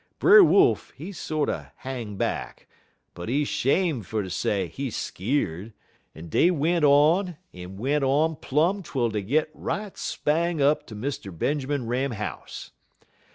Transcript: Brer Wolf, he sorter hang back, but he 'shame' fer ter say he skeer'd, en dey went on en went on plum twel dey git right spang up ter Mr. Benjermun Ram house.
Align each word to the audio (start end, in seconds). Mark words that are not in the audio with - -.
Brer 0.17 0.43
Wolf, 0.43 0.91
he 0.97 1.11
sorter 1.11 1.73
hang 1.75 2.15
back, 2.15 2.65
but 3.13 3.29
he 3.29 3.45
'shame' 3.45 4.01
fer 4.01 4.23
ter 4.23 4.29
say 4.29 4.65
he 4.65 4.89
skeer'd, 4.89 5.73
en 6.15 6.27
dey 6.27 6.49
went 6.49 6.83
on 6.83 7.37
en 7.53 7.77
went 7.77 8.03
on 8.03 8.35
plum 8.37 8.81
twel 8.81 9.09
dey 9.09 9.21
git 9.21 9.51
right 9.53 9.95
spang 9.95 10.59
up 10.59 10.87
ter 10.87 10.95
Mr. 10.95 11.31
Benjermun 11.31 11.85
Ram 11.87 12.13
house. 12.13 12.71